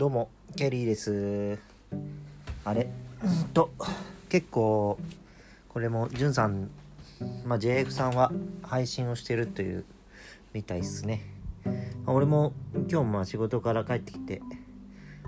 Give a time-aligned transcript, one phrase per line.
[0.00, 1.58] どうもケリーです。
[2.64, 2.88] あれ？
[3.22, 3.48] うん。
[3.48, 3.70] と。
[4.30, 4.98] 結構
[5.68, 6.70] これもじゅんさん
[7.44, 8.32] まあ JF さんは
[8.62, 9.84] 配信をしてるという
[10.54, 11.26] みたいっすね。
[12.06, 12.54] 俺も
[12.90, 14.40] 今日も仕事から帰ってきて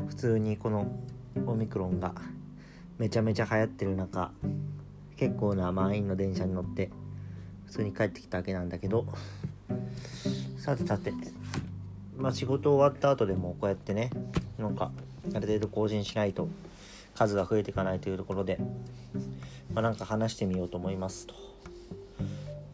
[0.08, 0.90] 普通にこの
[1.44, 2.14] オミクロンが
[2.96, 4.32] めちゃめちゃ流行ってる中
[5.18, 6.88] 結構な満員の電車に乗って
[7.66, 9.04] 普通に帰ってきたわけなんだけど
[10.56, 11.12] さてさて。
[12.16, 14.08] まあ仕事終わった後でもこうやってね
[14.62, 14.90] なんか
[15.34, 16.48] ある程度更新しないと
[17.14, 18.58] 数が増えていかないというところで
[19.74, 21.34] まあなんか話してみようと思いますと。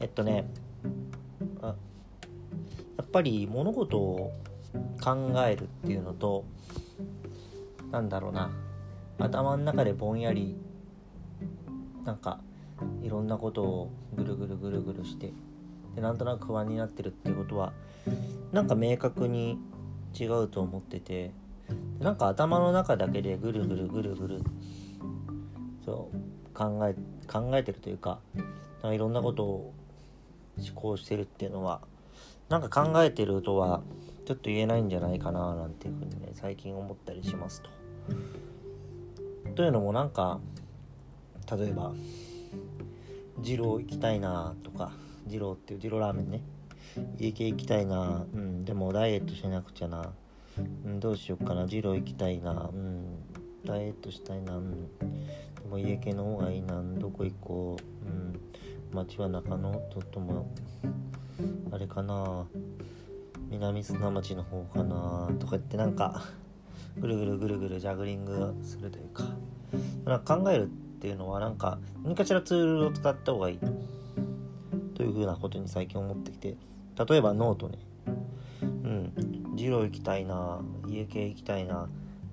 [0.00, 0.48] えっとね
[1.60, 1.74] あ
[2.96, 4.32] やっぱり物事を
[5.02, 6.44] 考えるっていうのと
[7.90, 8.50] なんだろうな
[9.18, 10.56] 頭の中でぼんやり
[12.04, 12.40] なんか
[13.02, 15.32] いろんなことをぐるぐるぐるぐるして
[15.94, 17.72] でなんとなく不安になってるっていうことは
[18.52, 19.58] なんか明確に
[20.18, 21.32] 違うと思ってて
[22.00, 24.42] なんか頭の中だけでぐるぐるぐるぐる
[25.84, 26.94] そう考え
[27.26, 28.44] 考えてるというかなん
[28.82, 29.74] かいろんなことを
[30.56, 31.80] 思考してるっていうのは
[32.48, 33.82] なんか考えてるとは
[34.26, 37.70] ちょっと言えないんじゃないかななんていうふうにね最近思ったりしますと。
[39.54, 40.40] というのもなんか
[41.50, 41.92] 例えば
[43.38, 44.92] 二郎行きたいなとか
[45.26, 46.42] 二郎っていう二郎ラーメンね
[47.18, 50.12] 家系行きたいなうんでもダイエットしなくちゃな、
[50.84, 51.66] うん、どうしようかな。
[51.66, 52.70] 二郎行きたいな。
[52.72, 53.04] うん。
[53.64, 54.56] ダイエットしたいな。
[54.56, 54.70] うん。
[54.72, 54.78] で
[55.70, 56.82] も家系の方がいいな。
[56.98, 58.06] どこ行こう。
[58.06, 58.40] うん。
[58.92, 59.72] 町は中野？
[59.90, 60.50] ととも
[61.70, 62.46] あれかな。
[63.50, 65.30] 南砂町の方かな。
[65.38, 66.22] とか言ってなんか
[66.98, 69.24] ぐるぐるぐるぐるジャグリングするというか。
[70.04, 70.66] なんか考えるっ
[71.00, 73.58] ていうのはなんか何かしらツールを使った方がいい。
[74.94, 76.56] というふうなことに最近思ってきて。
[77.08, 77.78] 例えばノートね。
[78.60, 79.12] うん。
[79.58, 81.88] 二郎行きたいな家系行きたいな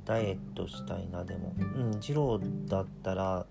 [0.06, 1.54] ダイエットしたいなでも。
[1.58, 1.62] う
[1.96, 3.46] ん二郎だったらっ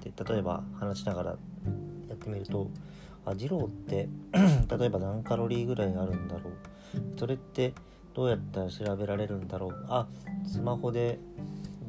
[0.00, 1.36] て例えば話しながらや
[2.14, 2.70] ってみると
[3.26, 4.08] あ二郎って
[4.78, 6.52] 例えば何カロリーぐらいあるんだろう。
[7.18, 7.74] それって
[8.14, 9.84] どうやったら調べられるんだろう。
[9.88, 10.08] あ
[10.46, 11.18] スマホで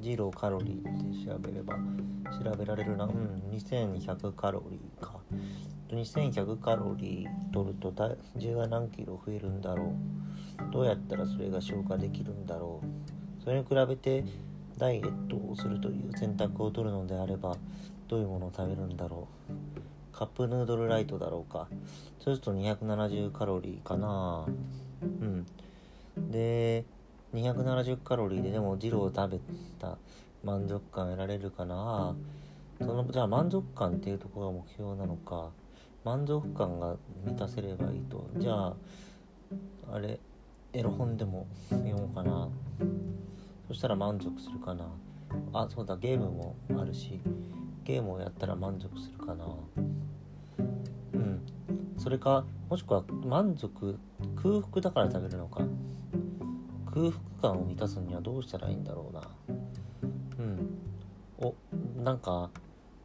[0.02, 1.76] 二郎カロリーって調べれば
[2.44, 3.06] 調べられるな。
[3.06, 5.22] うん2100カロリーか。
[5.90, 9.94] と2100カロリー取ると体重が何キロ増えるんだろ
[10.70, 10.72] う。
[10.72, 13.44] どうやったらそれが消化できるんだろう。
[13.44, 14.24] それに比べて
[14.78, 17.58] ダイエットをするという選択を取るのであれば
[18.08, 20.16] どういうものを食べるんだろう。
[20.16, 21.68] カップヌードルライトだろうか。
[22.20, 24.46] そうすると270カロリーかな。
[25.02, 25.46] うん。
[26.32, 26.86] で
[27.34, 29.40] 270カロリーででもジローを食べ
[29.80, 29.98] た。
[30.42, 32.16] 満足感得られるかな。
[32.80, 35.50] そのじゃあ満足感っていうところが目標なのか。
[36.10, 38.28] 満足感が満たせればいいと。
[38.38, 38.76] じゃあ
[39.94, 40.20] あれ
[40.74, 42.50] エロ本でも読もうかな。
[43.68, 44.88] そしたら満足するかな。
[45.54, 47.22] あそうだゲームもあるし
[47.84, 49.46] ゲームをやったら満足するかな。
[51.14, 51.46] うん。
[52.00, 54.00] それかもしくは満足
[54.36, 55.62] 空腹だから食べるのか。
[56.88, 59.22] 空腹感を満たすにはどうしたらいいんだろうな。
[60.40, 60.80] うん。
[61.38, 61.54] お
[62.04, 62.50] なんか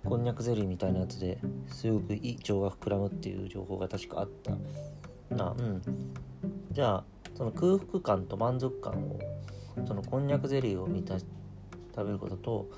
[0.05, 5.35] こんにゃくゼリーみたいなやつですごくいい腸が膨らむっていう情報が確かあった。
[5.35, 5.83] なうん。
[6.71, 7.05] じゃあ
[7.35, 9.19] その空腹感と満足感を
[9.87, 11.27] そのこんにゃくゼリーを満た食
[12.05, 12.69] べることと、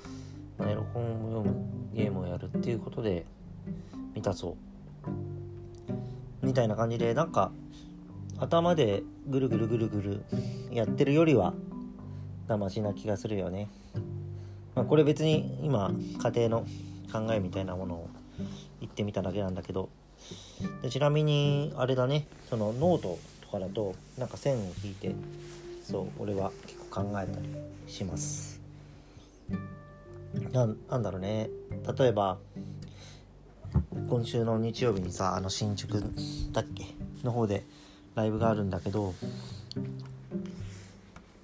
[0.57, 3.25] ま、エロ本を読むゲームをやるっていうことで
[4.15, 4.55] 満たそ
[6.41, 6.45] う。
[6.45, 7.51] みたいな感じでなんか
[8.39, 10.23] 頭でぐるぐるぐるぐる
[10.71, 11.53] やってるよりは
[12.47, 13.67] マシな気がするよね、
[14.75, 16.65] まあ、これ別に今仮定の
[17.11, 18.09] 考えみたいなものを
[18.79, 19.89] 言ってみただけなんだけど。
[20.81, 22.27] でちなみにあれだね。
[22.49, 25.15] そのノートとかだとなんか線を引いて
[25.83, 27.47] そう俺は結構考えたり
[27.87, 28.59] します。
[30.51, 31.49] ななんだろうね。
[31.97, 32.37] 例えば
[34.09, 36.01] 今週の日曜日にさあの新宿
[36.51, 36.85] だっけ？
[37.23, 37.63] の方で
[38.15, 39.13] ライブがあるんだけど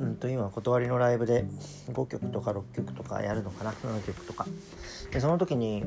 [0.03, 1.45] うんと今断りのライブで
[1.93, 4.45] 5曲とか6曲とかやるのかな7曲とか。
[5.11, 5.85] でその時に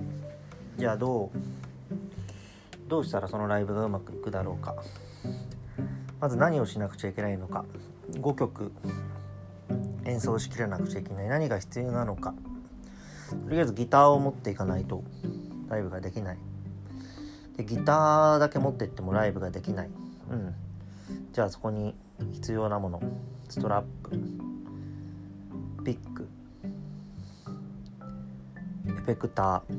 [0.79, 1.39] じゃあどう
[2.89, 4.75] どうしたらそのライブがうまくいくだろうか。
[6.19, 7.67] まず何をしなくちゃいけないのか。
[8.13, 8.73] 5曲。
[10.05, 11.29] 演奏しきらなくちゃいけない。
[11.29, 12.33] 何が必要なのか。
[13.45, 15.03] とりあえずギターを持っていかないと。
[15.69, 16.39] ライブができない。
[17.57, 19.91] でギターだけ持ってってもライブができない。
[20.31, 20.55] うん。
[21.33, 21.95] じゃあそこに
[22.33, 23.03] 必要なもの
[23.49, 24.11] ストラップ
[25.85, 26.29] ピック
[28.89, 29.73] エフェクター。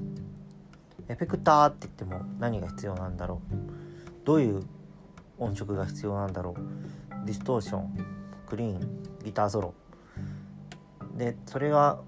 [1.10, 4.26] エフェクターって言っても何が必要なんだろう。
[4.26, 4.64] どういう
[5.38, 7.26] 音色が必要なんだろう。
[7.26, 8.06] ディストーション。
[8.48, 9.04] クリーン。
[9.24, 9.74] ギターソロ。
[11.16, 12.00] でそれが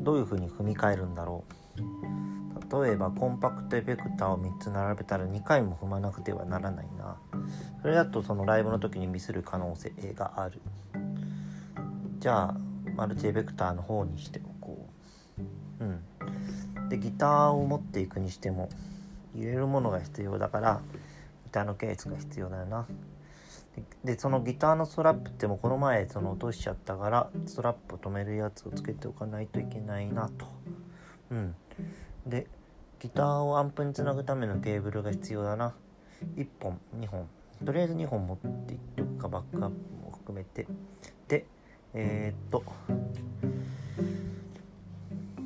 [0.00, 1.44] どういうふうに踏み替えるんだろ
[1.76, 2.84] う。
[2.84, 7.16] 例えばコンパクトエフェクターを3つ並べたら2回も踏まなくてはならないな。
[7.82, 10.60] それだとそのライブの時にミスる可能性がある。
[12.20, 12.56] じゃあ
[12.94, 14.86] マルチエフェクターの方にしておこ
[15.80, 15.84] う。
[15.84, 16.88] うん。
[16.90, 18.68] でギターを持っていくにしても
[19.34, 20.82] 入れるものが必要だから
[21.44, 22.86] ギターのケースが必要だよな。
[24.04, 30.46] でそのギターのストラップってもこの前その落としちゃったからストラップを止めるやつをつけておかないといけないなと。
[31.30, 31.54] うん。
[32.26, 32.48] で
[32.98, 35.74] ギターをアンプにつなぐためのケーブルが必要だな。
[36.36, 37.26] 1本2本。
[37.64, 40.66] とりあえず2本持っていっておくかバックアップも含めて。
[41.26, 41.46] で
[41.94, 42.64] えー、っと。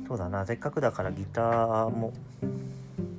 [0.07, 0.45] そうだな。
[0.45, 2.13] せっかくだからギターも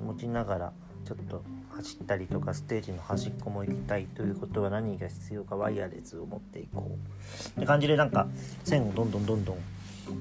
[0.05, 0.73] 持ちながら
[1.05, 1.43] ちょっと
[1.77, 7.59] 走ったりとかステージの端っこも行きたいということは何が必要かワイヤレスを持っていこう。
[7.59, 8.29] って感じでなんか
[8.65, 9.57] 線をどんどんどんどん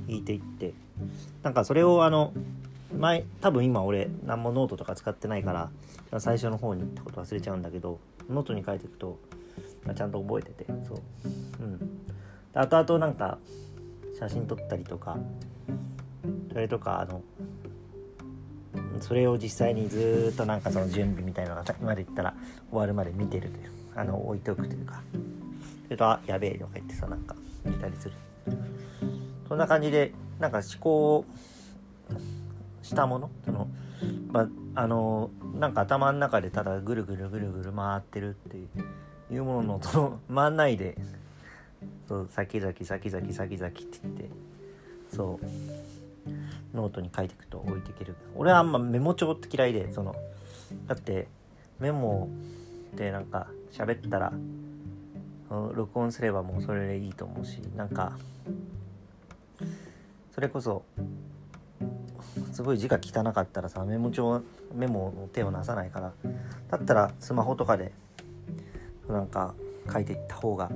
[0.08, 0.74] 引いていって
[1.44, 2.34] なんかそれをあの
[2.98, 5.70] 前多分今俺何もノートとか使ってないか
[6.12, 8.00] ら最初の方に言ったこと忘れちゃうんだけど
[8.30, 9.20] ノートに書いていくと
[9.96, 11.02] ちゃんと覚えててそう。
[11.60, 12.15] うん。
[12.56, 13.38] 後々なんか
[14.18, 15.18] 写真撮ったりとか
[16.52, 17.22] それとかあの
[19.02, 22.34] それを実際にずっとなんかその準備みたいなのがさっきまで言ったら
[22.70, 25.02] 終わるまで見てるというあの置いておくというか
[25.84, 27.36] それとあやべえとか言ってさなんか
[27.66, 28.16] 見たりする。
[29.48, 31.26] そんな感じでなんか思考
[32.82, 33.68] したものその
[34.32, 34.42] ま
[34.76, 35.30] ああの
[35.60, 38.58] なんか頭の中でただぐるぐるぐるぐる回ってるって
[39.34, 40.98] いうもののその回んないで
[42.08, 44.30] そう先々先々先々って言って
[45.14, 45.46] そう
[46.76, 50.16] ノートに書いていくと置いていける俺はあんまメモ帳って嫌いでその
[50.88, 51.28] だって
[51.80, 52.30] メモ
[52.96, 54.34] でなんか喋ったら
[55.50, 58.18] 録音すればもうそれでいいと思うしなんか
[60.34, 60.84] それこそ
[62.52, 64.42] すごい字が汚かったらさメモ帳
[64.74, 66.14] メモの手をなさないから
[66.70, 67.92] だったらスマホとかで
[69.08, 69.54] なんか
[69.92, 70.70] 書いていった方が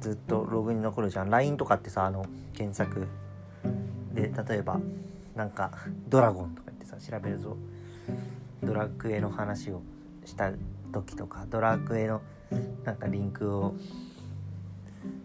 [0.00, 1.30] ずっとログに残るじゃん。
[1.30, 3.06] LINE とかってさあの検索。
[4.12, 4.78] で例えば
[5.34, 5.72] なんか
[6.08, 7.56] 「ドラゴン」とか言ってさ調べるぞ。
[8.62, 9.82] ドラクエの話を
[10.24, 10.52] した
[10.92, 12.22] 時とかドラクエの
[12.84, 13.74] なんかリンクを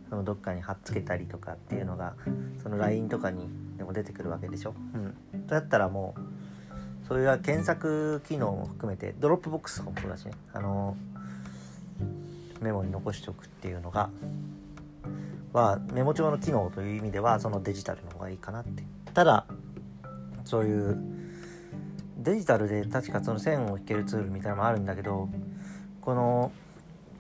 [0.10, 2.16] そのどっかに貼っつけたりとかっていうのが
[2.62, 3.48] その LINE とかに
[3.78, 4.74] でも出てくるわけでしょ。
[5.34, 10.34] うん、だったらもうそういう検索機能も含めて Dropbox とかもそうだしね。
[10.54, 10.98] あの
[12.62, 14.10] メモに残しておくっていうのが
[15.54, 18.84] はメモ帳の機能という意味ではそのデジタルの方がいいかなって
[19.14, 19.46] ただ
[20.44, 20.98] そういう
[22.18, 25.30] デジタルで確かその線を引けるツールみたいなのもあるんだけど
[26.02, 26.52] この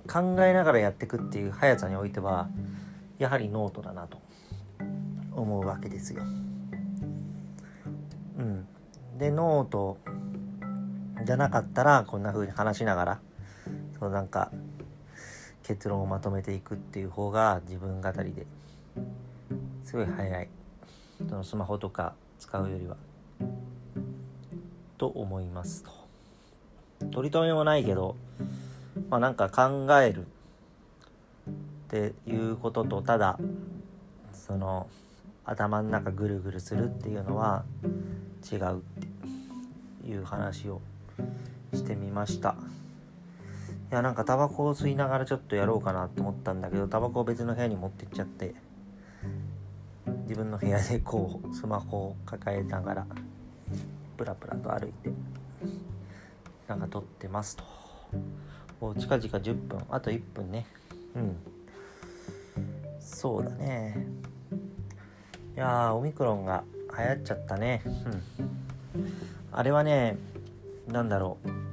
[0.07, 2.49] 考えながらやっていくっていう速さにおいては
[3.17, 4.19] やはりノートだなと
[5.31, 6.23] 思うわけですよ。
[8.37, 8.67] うん、
[9.17, 9.97] でノート
[11.25, 13.19] じゃなかったらこんな風に話しながら
[13.99, 14.51] そうなんか
[15.69, 18.47] 結論をまとめていくっていう方が自分語りで
[19.83, 20.49] すごい早い。
[21.29, 22.97] そのスマホとか使うよりは。
[24.97, 25.91] と思いますと。
[27.11, 28.15] 取り留めもないけど
[29.11, 31.53] まあなんか考えるっ
[31.87, 33.37] ていうこととただ
[34.33, 34.89] その
[35.45, 37.63] 頭の中ぐるぐるするっていうのは
[38.51, 38.81] 違うっ
[40.01, 40.81] ていう話を
[41.75, 42.55] してみました。
[43.91, 48.53] いやなんかタバコを吸いながらちょっとやろうかなと思ったんだけどタバコを別の部屋に持ってっちゃって
[50.23, 53.07] 自分の部屋でこうスマホを抱えながら
[54.15, 55.11] プラプラと歩いて
[56.67, 57.63] なんか撮ってますと。
[58.81, 60.67] お近々10分あと1分ね。
[61.15, 61.35] うん。
[62.99, 64.05] そうだね。
[65.55, 66.63] いやオミクロンが
[66.95, 67.81] 流行っちゃったね。
[67.85, 68.23] うん。
[69.51, 70.17] あれはね
[70.87, 71.68] 何だろう。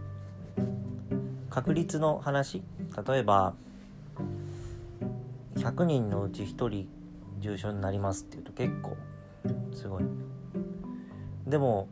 [1.57, 2.63] 確率の話。
[3.09, 3.55] 例えば
[5.55, 6.87] 100人のうち1人
[7.41, 8.95] 重症になりますっていうと結構
[9.73, 10.05] すごい。
[11.47, 11.89] でも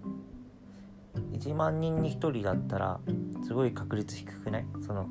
[1.33, 3.00] 1万人に1人だったら
[3.47, 4.66] すごい確率低くない？
[4.87, 5.09] その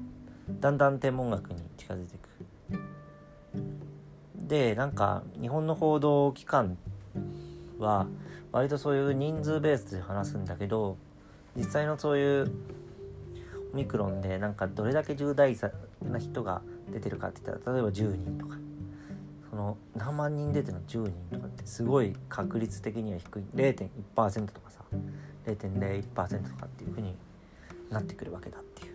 [0.60, 2.30] だんだん天文学に近づいていく。
[4.36, 6.78] でなんか日本の報道機関
[7.80, 8.06] は
[8.52, 10.98] 割とそういう人数ベースで話すんだけど
[11.56, 12.52] 実際のそういう
[13.74, 15.56] ミクロンでなんかどれだけ重大
[16.04, 16.62] な人が
[16.92, 18.58] 出てるかって言ったら例えば10人とか。
[19.50, 23.44] その何万人出てるの？10人とかってすごい確率的には低い。
[23.54, 24.80] 0.1%とかさ。
[25.46, 27.16] 0.01%とかっていう風に
[27.92, 28.94] なってくるわけだっていう。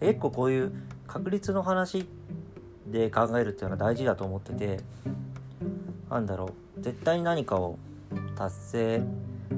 [0.00, 0.72] 結構こういう
[1.06, 2.06] 確率の話
[2.86, 4.80] で考えるっていうのは大事だと思ってて
[6.10, 6.82] なんだろう。
[6.82, 7.78] 絶対に何かを
[8.36, 9.02] 達成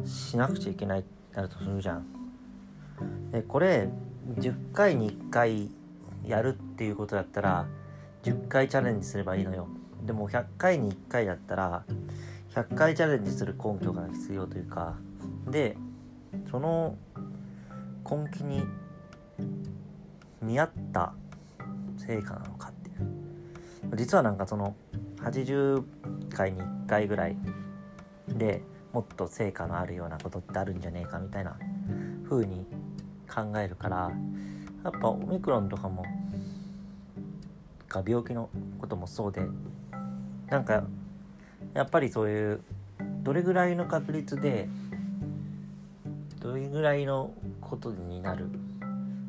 [0.04, 2.06] しなくちゃいけないってなるとするじゃん。
[3.32, 3.88] でこれ
[4.38, 5.70] 10回に1回
[6.24, 7.66] やるっていうことだったら
[8.22, 9.66] 10回チャレンジすればいいのよ。
[10.04, 11.84] でも100回に1回だったら
[12.54, 14.96] 100回チャレンジする根拠が必要というか
[15.48, 15.76] で
[16.50, 16.96] その
[18.08, 18.64] 根気に
[20.42, 21.14] 見合った
[21.96, 24.74] 成果なのかっていう実はなんかその
[25.18, 25.84] 80
[26.34, 27.36] 回に1回ぐらい
[28.28, 28.62] で
[28.92, 31.56] もっと成果のあるようなことってあるんじゃねえかみたいな
[32.28, 32.66] 風に
[33.32, 34.10] 考えるから
[34.84, 36.04] やっぱオミクロンとかも
[37.88, 39.42] か病気のこともそうで
[40.48, 40.84] なんか
[41.74, 42.60] やっぱりそういう
[43.22, 44.68] どれぐらいの確率で
[46.40, 48.48] どれぐらいのことになる。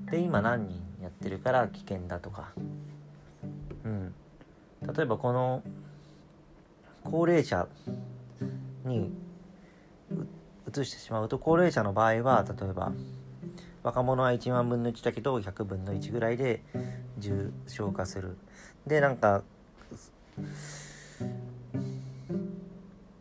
[0.10, 2.52] で今何人やってるから危険だとか。
[3.86, 4.14] うん。
[4.96, 5.64] 例えばこの
[7.04, 7.68] 高齢者
[8.86, 9.14] に
[10.68, 12.92] 移してしまうと高齢者の場合は例えば
[13.84, 16.62] 若者は1万分の1だけど100分の1ぐらいで
[17.18, 18.38] 重症化する。
[18.88, 19.44] でなんか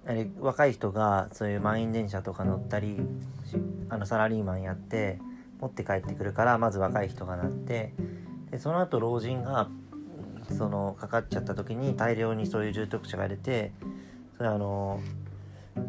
[0.06, 3.00] あれ若い人がそういう満員電車とか乗ったり
[3.88, 5.18] あのサラリーマンやって
[5.60, 7.92] 持って帰ってくるからまず若い人がなって
[8.50, 9.68] でその後老人が
[10.50, 13.72] そのかかっちゃった時に大量にそういう重篤者が出て
[14.36, 15.00] それあの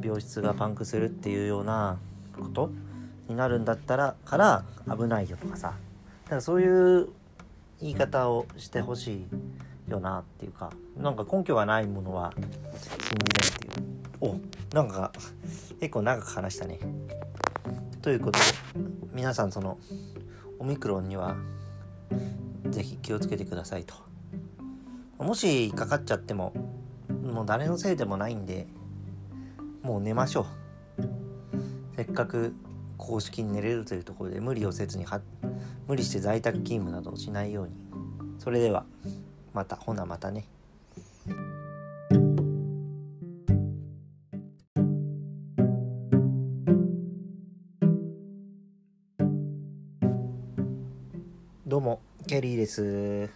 [0.01, 1.97] 病室がパンクするっていうような
[2.39, 2.71] こと
[3.27, 5.73] になるんだったらから危ないよとかさ。
[6.25, 7.09] だからそういう
[7.81, 9.25] 言い方をしてほし
[9.87, 13.83] いよなっていうかなんか根拠がないものは信じないっていう。
[14.21, 15.11] おなんか
[15.79, 16.79] 結構長く話したね。
[18.01, 18.45] ということで
[19.13, 19.77] 皆さんその
[20.59, 21.35] オミクロンには
[22.69, 23.95] 是非気をつけてくださいと。
[25.19, 26.53] もしかかっちゃっても
[27.23, 28.67] もう誰のせいでもないんで
[29.81, 30.45] もう寝ましょう。
[31.95, 32.53] せっかく
[32.97, 35.21] 公式に寝れるというところで無理をせずには
[35.87, 37.73] 無理して在宅勤務などをしないように。
[38.39, 38.85] それでは
[39.53, 40.45] またほなまたね。
[51.65, 53.29] どうもケリーです。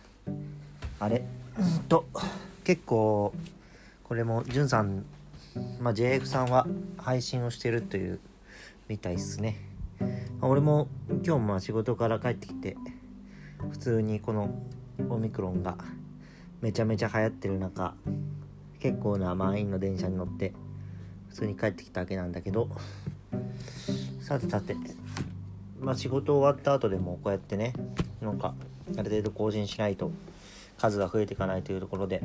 [1.00, 1.26] あれ？
[1.58, 2.06] うんと
[2.64, 3.34] 結構
[4.04, 5.06] これもじゅんさん
[5.82, 8.20] まあ、JF さんは配信をしてるという
[8.88, 9.68] みたいっすね。
[10.42, 10.88] 俺も
[11.26, 12.78] 今日も仕事から帰ってきて
[13.72, 14.62] 普通にこの
[15.10, 15.78] オミクロンが
[16.62, 17.96] めちゃめちゃ流行ってる中
[18.80, 20.54] 結構な満員の電車に乗って
[21.30, 22.70] 普通に帰ってきたわけなんだけど
[24.22, 24.76] さてさて
[25.80, 27.74] まあ仕事終わった後でもこうやってね
[28.22, 28.54] なんか
[28.96, 30.12] ある程度更新しないと
[30.78, 32.22] 数が増えていかないというところで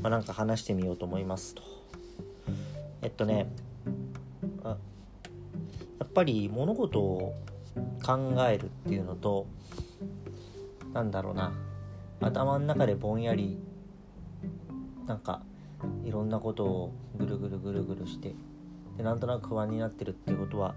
[0.00, 1.62] まあか話してみようと思いますと。
[3.02, 3.48] えっとね
[6.02, 7.32] やっぱり物事を
[8.04, 9.46] 考えるっていうのと
[10.92, 11.52] なんだろうな。
[12.20, 13.56] 頭の中でぼんやり
[15.06, 15.42] なんか
[16.04, 18.34] いろんなことをぐるぐるぐるぐるして
[18.96, 20.74] でなんとなく不安になってるっていうことは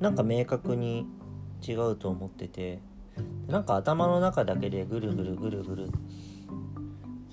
[0.00, 1.06] なんか明確に
[1.66, 2.80] 違うと思ってて
[3.48, 5.90] なんか頭の中だけでぐるぐるぐるぐる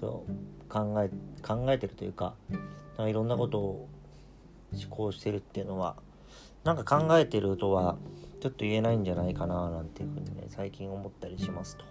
[0.01, 1.09] そう考え
[1.41, 2.35] 考えてるというか
[2.99, 3.89] いろんなことを
[4.73, 5.95] 思考してるっていうのは
[6.65, 7.95] なんか考えてるとは
[8.41, 11.85] ちょっと言えないんじゃないかななんていうふうにね最近思ったりしますと。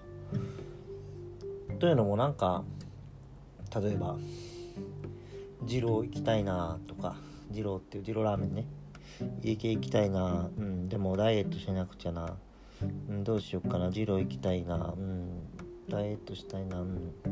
[1.79, 2.65] というのもなんか
[3.75, 4.17] 例えば
[5.63, 7.17] 二郎行きたいなとか
[7.51, 8.67] 二郎っていう二郎ラーメンね
[9.43, 12.37] 家系行きたいなうんでもダイエットしなくちゃな、
[13.09, 15.29] うん、どうしよっかな二郎行きたいなうん
[15.89, 17.31] ダイエットしたいなうんで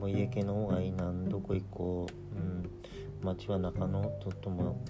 [0.00, 2.70] も家系の方がいいなどこ行こううん
[3.22, 4.82] 町は中野ととも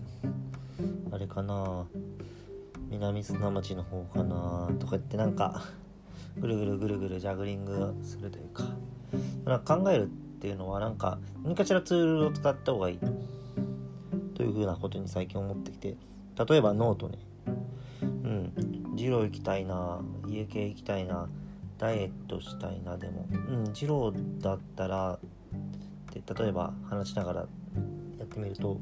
[1.12, 1.86] あれかな。
[2.90, 5.62] 南砂町の方かなとか言ってなんか
[6.38, 8.64] ぐるぐるぐるぐるジャグリングするというか。
[9.44, 10.06] なんか考えるっ
[10.40, 12.98] ていうのはなんか何かしらツールを使った方がいい。
[14.34, 15.96] というふうなことに最近思ってきて。
[16.48, 17.18] 例えばノートね。
[18.02, 18.52] うん。
[18.94, 20.00] 二郎行きたいな。
[20.26, 21.28] 家系行きたいな。
[21.78, 22.96] ダイエットしたいな。
[22.96, 23.26] でも。
[23.30, 23.72] うん。
[23.72, 25.18] 二郎だったら
[26.18, 28.80] って例えば話しながらやってみると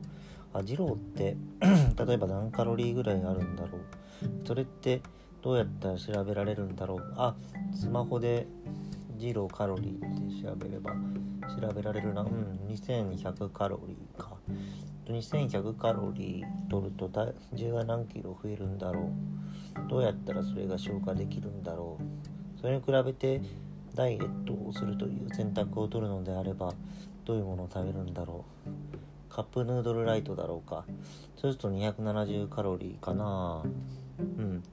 [0.52, 1.37] あ二郎って
[2.07, 3.81] 例えば何カロリーぐらいあるんだろう。
[4.47, 5.02] それって
[5.43, 7.14] どうやったら調べられるんだろう。
[7.17, 7.35] あ
[7.75, 8.47] スマホで
[9.17, 10.93] 二郎カロリーって調べれば
[11.61, 12.23] 調べられるな。
[12.23, 14.37] うん2100カロリーか。
[15.07, 19.11] 2100カロリー取ると体重が何キロ増えるんだろ
[19.87, 19.88] う。
[19.88, 22.61] どうやったらそれが消化できるんだろう。
[22.61, 23.40] それに比べて
[23.95, 26.75] ダイエットをするという選択を取るのであれば
[27.25, 28.98] どういうものを食べるんだろう。
[29.38, 30.85] カップヌードルライトだろうか。
[31.37, 33.62] そうすると270カロリーかな。
[34.18, 34.64] うん。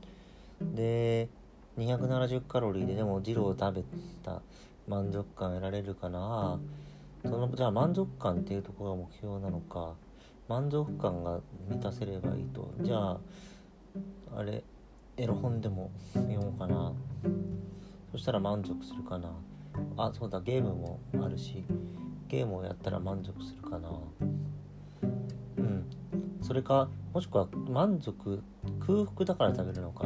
[0.74, 1.30] で
[1.78, 3.84] 270カロリーででもジローを食べ
[4.24, 4.42] た
[4.88, 6.60] 満足感得られるかな。
[7.24, 9.94] そのじゃあ満足感っていうところが目標なのか。
[10.48, 12.74] 満足感が満たせればいいと。
[12.82, 13.20] じゃあ
[14.36, 14.64] あれ
[15.18, 16.92] エロ本でも読もうかな。
[18.14, 19.30] そしたら満足するかな。
[19.96, 21.64] あそうだゲームもあるし。
[22.28, 23.88] ゲームをやったら満足するかな。
[26.46, 28.44] それかもしくは満足
[28.80, 30.06] 空腹だから食べるのか。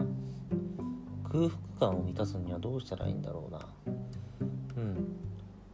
[1.25, 3.59] 空腹感を満たすにはどうしたらいいんだろうな。
[4.77, 5.15] うん。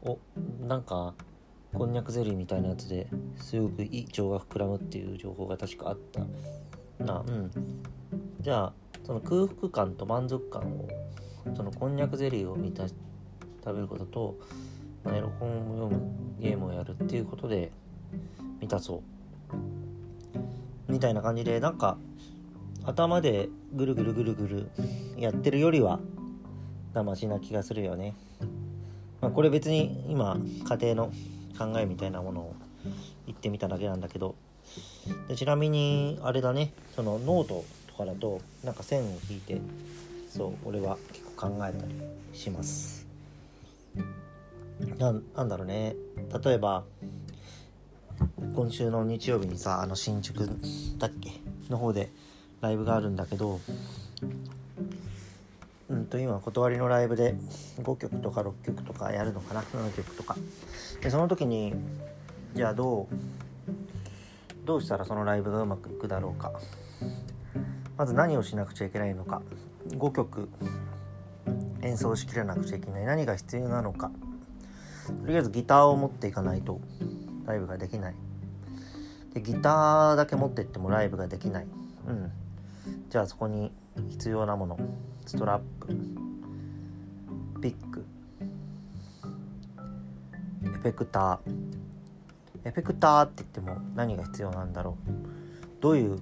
[0.02, 0.18] お
[0.66, 1.14] なんか
[1.72, 3.08] こんにゃくゼリーみたいなやつで
[3.38, 5.98] すごくいい腸が膨らむっていう情報が確かあっ
[6.98, 7.04] た。
[7.04, 7.52] なうん。
[8.42, 10.88] じゃあその空腹感と満足感を
[11.56, 12.96] そのこんにゃくゼリーを満たし
[13.64, 14.36] 食べることと、
[15.04, 17.72] まあ、エロ本を読むゲームをやるっていうことで
[18.60, 19.15] 満たそう。
[20.88, 21.98] みたいな感じでなんか
[22.84, 24.70] 頭でぐるぐるぐるぐる
[25.18, 26.00] やってるよりは
[26.94, 28.16] マシな気がするよね、
[29.22, 30.38] まあ、これ別に今
[30.70, 31.12] 仮定の
[31.58, 32.56] 考えみたいなものを
[33.26, 34.36] 言ってみただけなんだけど
[35.28, 36.74] でちなみにあれだね。
[36.96, 39.62] そのノートとかだとなんか線を引いて
[40.30, 41.94] そう俺は結構考えたり
[42.34, 43.06] します。
[44.98, 45.96] ななんだろうね。
[46.44, 46.84] 例えば
[48.56, 50.48] 今週の日曜日にさあの新宿
[50.98, 51.32] だっけ？
[51.70, 52.10] の方で
[52.62, 53.60] ライブがあるんだけど
[55.90, 57.36] うんと今断りのライブで
[57.80, 60.36] 5曲とか6曲とかやるのかな？7曲とか。
[61.02, 61.74] でその時に
[62.56, 63.16] じゃあどう
[64.66, 66.54] どうしたらそのライブがうまくいくだろうか？
[67.98, 69.42] まず何をしなくちゃいけないのか
[69.90, 70.50] ？5曲。
[71.82, 73.06] 演奏しきれなくちゃいけない。
[73.06, 74.10] 何が必要なのか？
[75.22, 76.82] とりあえずギターを持っていかないと。
[77.46, 78.16] ライブができない。
[79.34, 81.68] でギターだけ持ってってもライブができない。
[82.08, 82.32] うん。
[83.10, 83.72] じゃあそこに
[84.10, 84.80] 必要なもの。
[85.26, 85.88] ストラップ。
[87.62, 88.06] ピック
[90.64, 91.40] エフェクター。
[92.64, 95.82] エフェクターって言っても何が必要なんだろう。
[95.82, 96.20] どういう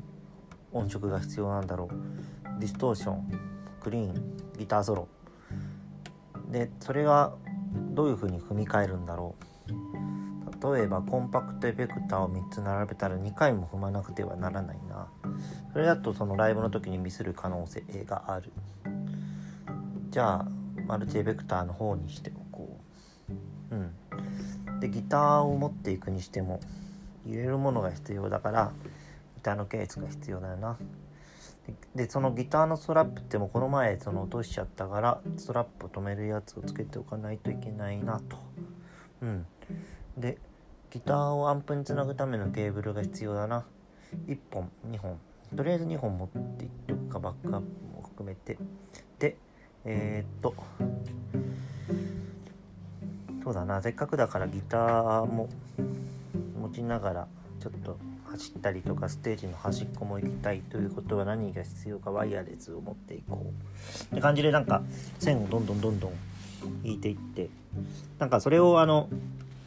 [0.71, 2.59] 音色が必要なんだろう。
[2.59, 3.39] ディストーション。
[3.81, 4.37] クリーン。
[4.57, 5.07] ギターソロ。
[6.49, 7.33] でそれは
[7.91, 9.52] どういう風に踏み替えるんだろう。
[10.63, 15.09] 例えばコンパクトエフェクターを3つ並べたら2回も踏まなくてはならないな。
[15.73, 18.51] それだとそのライブの時にミスる可能性がある。
[20.09, 20.47] じゃあ
[20.85, 22.79] マルチエフェクターの方にしておこ
[23.71, 23.75] う。
[23.75, 24.79] うん。
[24.79, 26.59] でギターを持っていくにしても
[27.25, 28.71] 入れるものが必要だから
[29.35, 30.77] ギターのケースが必要だよな。
[31.95, 38.37] でそのギターのストラップってもこの前その落としちゃったからストラップを止めるやつをつけておかないといけないなと。
[39.21, 39.45] うん。
[40.17, 40.37] で
[40.93, 43.65] ギターをアンプにつなぐためのケーブルが必要だな。
[44.27, 45.17] 1本2本。
[45.55, 48.59] とりあえず2本持っていっておくかバックアップも含めて。
[49.17, 49.35] で
[49.85, 50.53] えー、っと。
[53.43, 53.81] そうだな。
[53.81, 55.49] せっかくだからギターも
[56.61, 57.27] 持ちながら
[57.59, 64.13] ちょっと走ったりとかステージの端っこも行きたいということは何が必要かワイヤレスを持っていこう。
[64.13, 64.83] って感じでなんか
[65.17, 66.11] 線をどんどんどんどん
[66.83, 67.49] 引いていって。
[68.19, 69.09] なんかそれをあの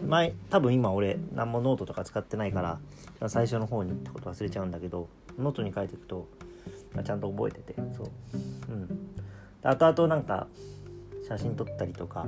[0.05, 2.81] 前多分今俺何もノートとか使ってないか
[3.21, 6.29] ら最初の方に言ったこと忘れちゃうんだけどノートに書いていくと
[7.05, 8.11] ちゃんと覚えててそう。
[8.69, 9.09] うん。
[9.63, 10.47] 後々なんか
[11.27, 12.27] 写真撮ったりとか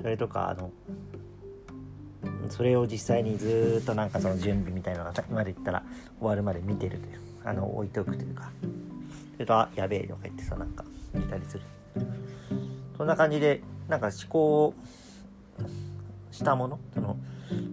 [0.00, 0.70] それとかあの
[2.48, 5.82] それを実際にずっとなんかその準備みたいなのが今で言ったら
[6.18, 8.50] 終わるまで見てるというあの置いておくというか。
[9.36, 11.64] それとあやべえとか言ってさなんか見たりする。
[12.96, 14.74] そんな感じでなんか思考を
[16.36, 16.78] したもの？
[16.94, 17.16] その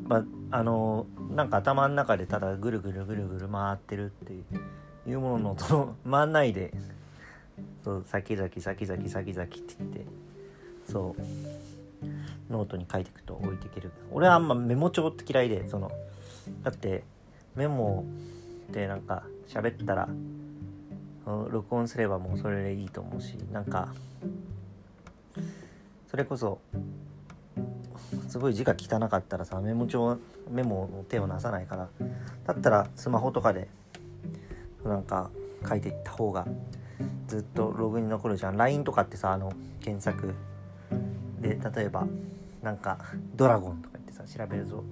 [0.07, 0.17] ま
[0.51, 4.33] ああのなんか頭の中でただぐるぐるぐるぐる回ってるって
[5.09, 6.73] いうもののその回んないで
[7.83, 10.05] そう先々先々先々って言って
[10.89, 11.21] そう
[12.51, 13.91] ノートに書いていくと置いていける。
[14.11, 15.91] 俺はあんまメモ帳って嫌いでその
[16.63, 17.03] だって
[17.55, 18.05] メモ
[18.71, 20.07] でなんか喋ったら
[21.25, 23.93] 録音すればもうそれでいいと思うしなんか
[26.09, 26.59] それこそ
[28.33, 30.17] すごい字が汚かったらさメモ帳
[30.49, 31.87] メモの手をなさないから。
[32.47, 33.67] だったらスマホとかで
[34.83, 35.29] なんか
[35.69, 36.47] 書いていった方が
[37.27, 38.57] ずっとログに残るじゃん。
[38.57, 40.33] LINE とかってさあの検索。
[41.41, 42.07] で例えば
[42.63, 42.97] なんか
[43.35, 44.83] ドラゴンとか言ってさ調べると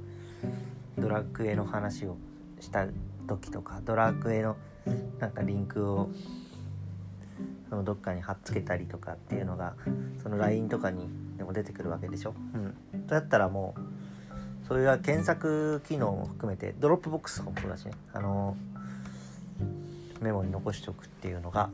[1.00, 2.18] ドラクエの話を
[2.60, 2.86] した
[3.28, 4.56] 時とかドラクエの
[5.18, 6.12] なんかリンクを
[7.70, 9.76] そのどっかに貼っつけたりとかっていうのが
[10.22, 12.34] その LINE とかにでも出てくるわけでしょ？
[12.54, 17.94] うん、だったらもうそれは検索機能も含めて Dropbox とかもそうだしね。
[18.14, 18.56] あの
[20.22, 21.70] メモに残しておくっていうのが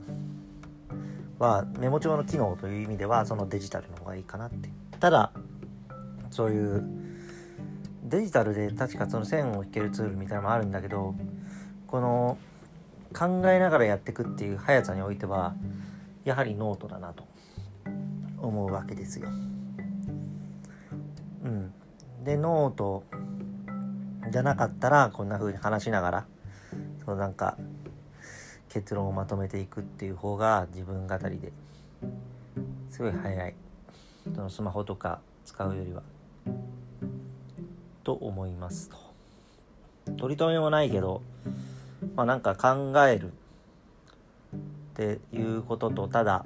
[1.38, 4.70] はメモ帳の機能という意味ではそのデジタルの方がいいかなって。
[5.00, 5.32] ただ
[6.32, 6.84] そういう
[8.04, 11.14] デジタルで確かその線を引けるツールみたいなのもあるんだけど
[11.88, 12.38] この
[13.14, 15.56] 考えながらやっていくっていう速さにおいては
[16.24, 17.26] やはりノートだなと
[18.40, 19.30] 思うわけですよ。
[21.44, 21.74] うん、
[22.24, 23.04] でノート
[24.32, 26.26] じゃなかったらこんな風に話しながら
[27.06, 27.58] そうなんか
[28.70, 31.54] 結論をまとめていくっていう方が自分語りで
[32.90, 33.56] すごい早い。
[34.36, 36.04] そのスマホとか使うよりは。
[38.04, 38.98] と思いますと。
[40.18, 41.22] 取り留めもないけど
[42.16, 44.60] まあなんか考えるっ
[44.96, 46.44] ていうこととただ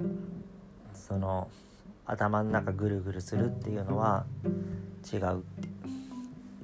[0.94, 1.48] その
[2.06, 4.24] 頭の中ぐるぐるするっていうのは
[5.12, 5.42] 違うっ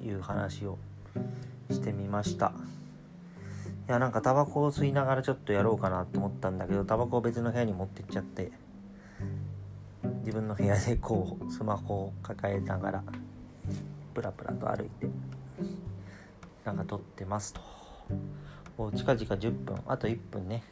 [0.00, 0.78] ていう話を
[1.70, 2.52] してみました。
[3.88, 8.52] いやなんかタバコを吸いながらちょっとやろうかなと思ったんだけどタバコを別の部屋に持ってっちゃって
[10.20, 13.02] 自分の部屋でこうスマホを抱えながら
[14.12, 15.08] プラプラと歩いて
[16.66, 17.60] なんか撮ってますと。
[18.78, 20.62] もう近々10分あと1分ね。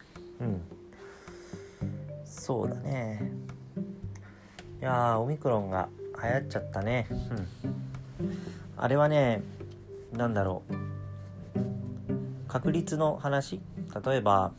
[0.40, 0.62] うん。
[2.24, 3.32] そうだね。
[4.80, 5.88] いやオミクロンが
[6.22, 7.08] 流行っちゃったね。
[7.10, 8.36] うん。
[8.76, 9.42] あれはね
[10.12, 10.74] 何だろう。
[12.48, 13.60] 確率の話。
[14.06, 14.52] 例えば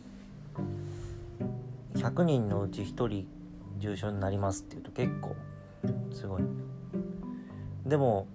[1.96, 3.28] 100人のうち1人
[3.80, 5.36] 重症になりますっていうと結構
[6.12, 6.44] すごい。
[7.86, 8.28] でも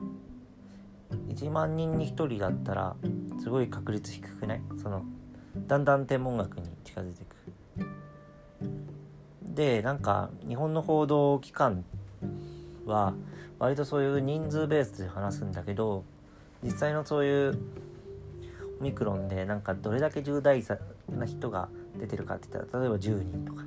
[1.28, 2.96] 1万人に1人だったら
[3.40, 4.62] すごい確率低くない？
[4.82, 5.04] その
[5.66, 7.36] だんだん天文学に近づいていく。
[9.42, 11.84] でなんか日本の報道機関
[12.86, 13.14] は
[13.58, 16.04] 割とそういう人数ベースで話すんだけど
[16.62, 17.58] 実際のそういう
[18.80, 20.62] オミクロンでなんかどれだけ重大
[21.08, 23.64] な人が出てるかって言ったら例えば10人とか。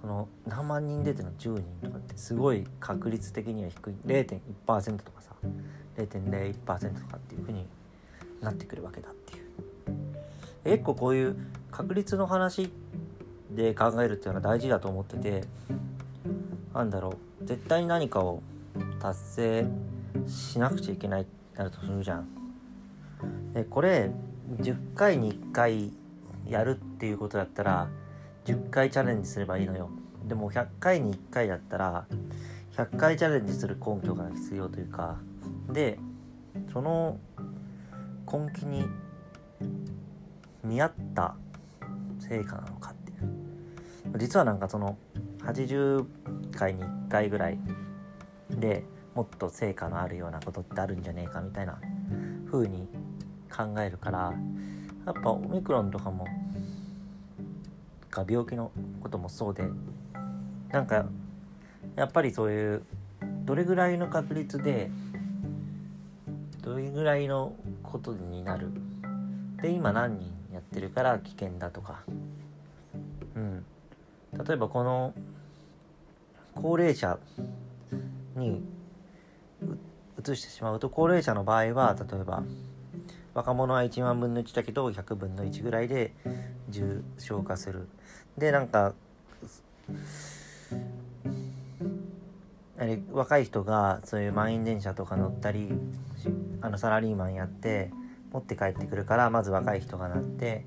[0.00, 3.94] その何万人出てるの？10人とかってすごい確率的には低い。
[4.06, 5.32] 0.1%とかさ。
[5.96, 7.66] 0.01%とかっていう風に
[8.40, 9.46] なってくるわけだっていう。
[10.64, 11.36] 結構こういう
[11.70, 12.72] 確率の話
[13.50, 15.44] で考えるっていうのは大事だと思ってて
[16.74, 17.10] なんだろ
[17.42, 17.44] う。
[17.44, 18.42] 絶対に何かを
[18.98, 19.66] 達成
[20.26, 22.26] しなくちゃいけないってなるとするじゃん。
[23.54, 24.10] でこれ
[24.60, 25.92] 10回に1回
[26.46, 27.88] やるっていうことだったら
[28.44, 29.90] 10回チャレンジすればいいのよ。
[30.26, 32.06] でも100回に1回だったら
[32.76, 35.18] 100回チャレンジする根拠が必要というか
[35.70, 35.98] で
[36.72, 37.18] その
[38.30, 38.86] 根気に
[40.64, 41.36] 見合った
[42.18, 44.18] 成果なのかっていう。
[44.18, 44.96] 実はなんかその
[45.40, 46.04] 80
[46.56, 47.58] 回に1回ぐらい
[48.50, 51.78] でもっと成果のあるようなことってあるんじゃねえかみたいな
[52.50, 52.88] 風に
[53.54, 54.32] 考えるから
[55.06, 56.26] やっぱオミクロンとかも
[58.10, 59.64] が病気のこともそうで
[60.70, 61.06] なんか
[61.94, 62.82] やっぱりそういう
[63.44, 64.90] どれぐらいの確率で
[66.66, 68.72] どれぐらいのことになる？
[69.62, 72.02] で今何人やってるから危険だとか。
[73.36, 73.64] うん。
[74.32, 75.14] 例えばこの
[76.56, 77.20] 高齢者
[78.34, 78.64] に
[80.18, 82.42] 移してしまうと高齢者の場合は例えば
[83.32, 86.14] 若者は1万分の1だけど100分の1ぐらいで
[86.68, 87.88] 重症化する。
[88.36, 88.92] でなんか
[93.12, 95.72] 若い人がそういう満員電車とか乗ったり
[96.60, 97.90] あのサラリーマンやって
[98.32, 100.66] 持って帰ってくるからまず若い人がなって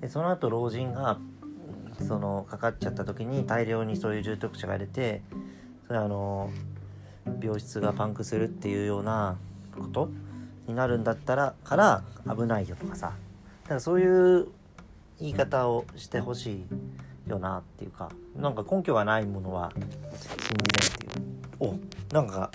[0.00, 1.18] でその後老人が
[2.06, 5.22] そのかかっちゃった時に大量にそういう重篤者が出て
[5.86, 6.50] それあの
[7.40, 9.36] 病室がパンクするっていうような
[9.78, 10.10] こと
[10.66, 13.12] になるんだったらから危ないよとかさ。
[13.64, 14.48] だからそういう
[15.20, 16.64] 言い方をしてほし
[17.26, 18.10] いよなっていうか。
[18.36, 19.82] なんか根拠がないものは信
[20.80, 20.93] じない
[21.64, 21.78] お
[22.12, 22.50] なんか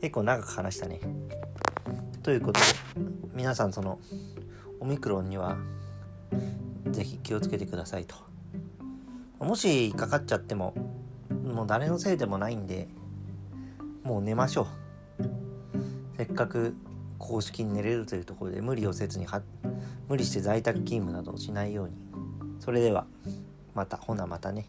[0.00, 1.00] 結構長く話したね。
[2.22, 2.66] ということで
[3.34, 3.98] 皆さんその
[4.78, 5.56] オミクロンには
[6.90, 8.14] 是非気をつけてくださいと。
[9.40, 10.74] もしかかっちゃっても
[11.44, 12.86] もう誰のせいでもないんで
[14.04, 14.66] もう寝ましょう。
[16.16, 16.76] せっかく
[17.18, 19.26] 公式に寝れるというところで無理をせずに
[20.08, 21.94] 無理して在宅勤務などをしないように。
[22.60, 23.06] それでは
[23.74, 24.68] またほなまたね。